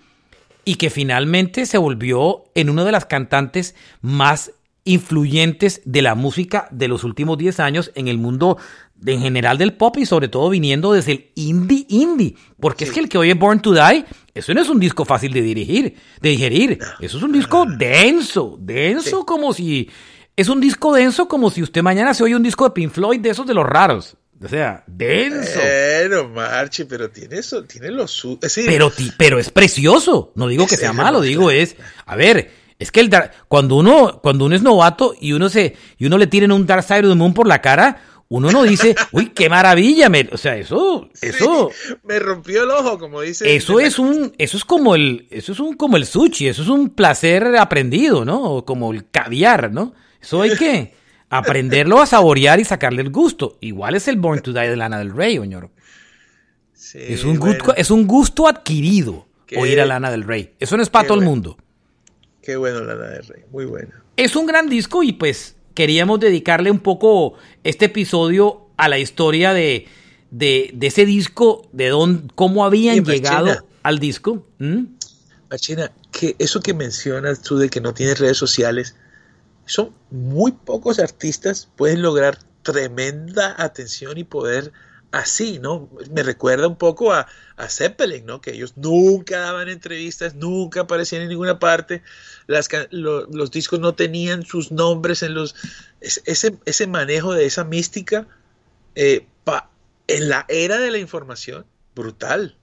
[0.64, 4.52] y que finalmente se volvió en una de las cantantes más
[4.86, 8.58] influyentes de la música de los últimos 10 años en el mundo
[9.06, 12.36] en general del pop y sobre todo viniendo desde el indie indie.
[12.60, 15.34] Porque es que el que oye Born to Die, eso no es un disco fácil
[15.34, 16.80] de dirigir, de digerir.
[17.00, 19.89] Eso es un disco denso, denso como si...
[20.36, 23.19] Es un disco denso como si usted mañana se oye un disco de Pink Floyd
[23.19, 24.17] de esos de los raros.
[24.43, 25.59] O sea, denso.
[25.61, 28.38] Pero, Marche, pero tiene eso, tiene lo su...
[28.65, 30.33] pero, pero es precioso.
[30.36, 31.77] No digo que sea malo, digo es...
[32.05, 33.09] A ver, es que el
[33.47, 36.83] cuando uno cuando uno es novato y uno se y uno le tiren un Dark
[36.83, 40.38] Side of the Moon por la cara, uno no dice, uy, qué maravilla, me, o
[40.38, 41.71] sea, eso, eso,
[42.03, 43.55] me rompió el ojo, como dice.
[43.55, 46.67] Eso es un, eso es como el, eso es un, como el sushi, eso es
[46.67, 48.65] un placer aprendido, ¿no?
[48.65, 49.93] como el caviar, ¿no?
[50.26, 50.93] Eso hay que
[51.30, 53.57] aprenderlo a saborear y sacarle el gusto.
[53.61, 55.69] Igual es el Born to Die de Lana del Rey, señor.
[56.93, 60.53] es un gusto, es un gusto adquirido oír a Lana del Rey.
[60.59, 61.57] Eso no es para todo el mundo.
[62.41, 63.89] Qué bueno Lana del Rey, muy bueno.
[64.17, 69.53] Es un gran disco y pues queríamos dedicarle un poco este episodio a la historia
[69.53, 69.88] de,
[70.32, 74.45] de, ese disco, de don, cómo habían llegado al disco.
[74.57, 74.86] ¿Mm?
[75.49, 78.95] Machina, que eso que mencionas tú de que no tienes redes sociales,
[79.66, 84.72] son muy pocos artistas pueden lograr tremenda atención y poder
[85.11, 85.89] así, ¿no?
[86.11, 88.41] Me recuerda un poco a, a, Zeppelin, ¿no?
[88.41, 92.03] Que ellos nunca daban entrevistas, nunca aparecían en ninguna parte,
[92.47, 95.55] Las, los discos no tenían sus nombres en los...
[96.01, 98.28] Ese, ese manejo de esa mística
[98.95, 99.26] eh,
[100.07, 102.55] en la era de la información, brutal.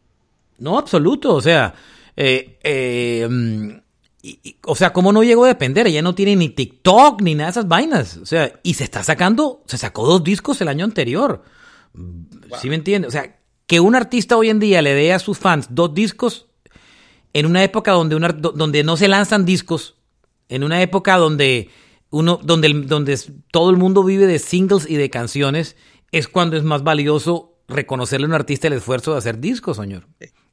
[0.58, 1.74] No, absoluto, o sea,
[2.16, 3.80] eh, eh,
[4.22, 4.28] mm,
[4.64, 5.86] o sea, ¿cómo no llegó a depender?
[5.86, 8.16] Ella no tiene ni TikTok ni nada de esas vainas.
[8.18, 11.42] O sea, y se está sacando, se sacó dos discos el año anterior.
[12.60, 13.08] ¿Sí me entiende?
[13.08, 16.46] O sea, que un artista hoy en día le dé a sus fans dos discos
[17.32, 19.96] en una época donde, una, donde no se lanzan discos,
[20.48, 21.70] en una época donde,
[22.10, 23.18] uno, donde, donde
[23.50, 25.76] todo el mundo vive de singles y de canciones,
[26.10, 30.06] es cuando es más valioso reconocerle a un artista el esfuerzo de hacer discos, señor.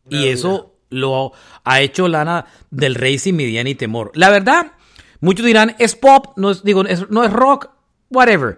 [0.09, 1.31] y eso lo
[1.63, 4.11] ha hecho Lana del Rey sin medida ni temor.
[4.15, 4.73] La verdad,
[5.21, 7.69] muchos dirán, es pop, no es, digo, no es rock,
[8.09, 8.57] whatever.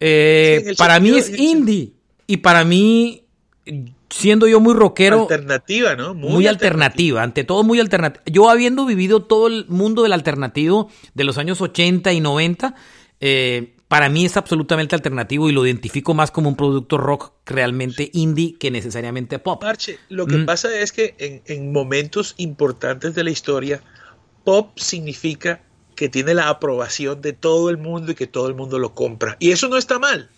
[0.00, 1.92] Eh, para mí es indie.
[2.26, 3.24] Y para mí,
[4.08, 5.22] siendo yo muy rockero.
[5.22, 6.14] Alternativa, ¿no?
[6.14, 7.22] Muy, alternativa.
[7.22, 8.22] ante todo muy alternativa.
[8.26, 12.74] Yo habiendo vivido todo el mundo del alternativo de los años 80 y 90,
[13.20, 18.08] eh, para mí es absolutamente alternativo y lo identifico más como un producto rock realmente
[18.12, 19.60] indie que necesariamente pop.
[19.64, 20.46] Marche, lo que mm.
[20.46, 23.82] pasa es que en, en momentos importantes de la historia,
[24.44, 25.60] pop significa
[25.96, 29.36] que tiene la aprobación de todo el mundo y que todo el mundo lo compra.
[29.40, 30.30] Y eso no está mal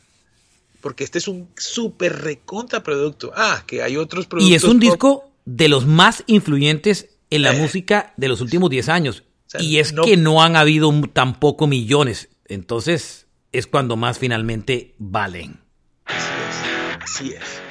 [0.81, 3.33] porque este es un súper recontra producto.
[3.37, 4.51] Ah, que hay otros productos.
[4.51, 7.61] Y es un disco de los más influyentes en la eh.
[7.61, 9.25] música de los últimos 10 años.
[9.59, 12.31] y es que no han habido tampoco millones.
[12.47, 13.22] Entonces
[13.53, 15.61] es cuando más finalmente valen.
[16.07, 17.03] Así es.
[17.03, 17.63] Así es.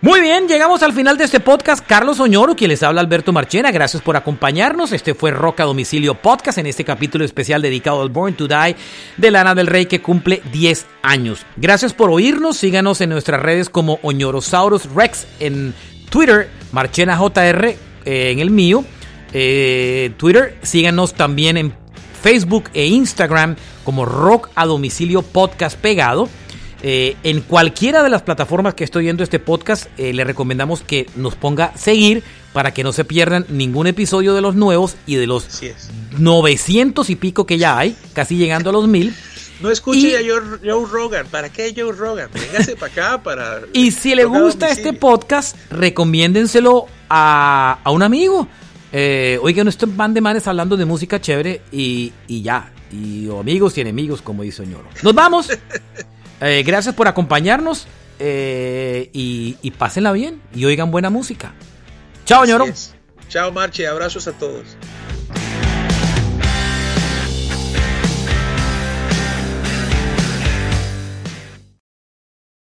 [0.00, 1.84] Muy bien, llegamos al final de este podcast.
[1.84, 4.92] Carlos Oñoro, quien les habla Alberto Marchena, gracias por acompañarnos.
[4.92, 8.76] Este fue Roca Domicilio Podcast en este capítulo especial dedicado al Born to Die
[9.16, 11.44] de Lana del Rey que cumple 10 años.
[11.56, 15.74] Gracias por oírnos, síganos en nuestras redes como Oñorosaurus Rex en
[16.10, 18.84] Twitter, Marchena JR eh, en el mío,
[19.32, 21.74] eh, Twitter, síganos también en
[22.18, 26.28] Facebook e Instagram como Rock a Domicilio Podcast pegado.
[26.82, 31.06] Eh, en cualquiera de las plataformas que estoy viendo este podcast, eh, le recomendamos que
[31.16, 35.26] nos ponga seguir para que no se pierdan ningún episodio de los nuevos y de
[35.26, 35.60] los
[36.18, 39.14] 900 y pico que ya hay, casi llegando a los mil.
[39.60, 41.26] No escuche a Joe, Rogan.
[41.26, 42.30] ¿Para qué Joe Rogan?
[42.32, 43.60] Véngase para acá para.
[43.72, 48.46] Y si le gusta este podcast, recomiéndenselo a, a un amigo.
[48.92, 52.72] Eh, oigan, esto van de manes hablando de música chévere y, y ya.
[52.90, 54.84] Y amigos y enemigos, como dice señor.
[55.02, 55.50] Nos vamos.
[56.40, 57.88] Eh, gracias por acompañarnos
[58.20, 61.52] eh, y, y, pásenla bien y oigan buena música.
[62.26, 62.66] Chao, ñoro.
[63.28, 63.88] Chao, Marche.
[63.88, 64.76] Abrazos a todos.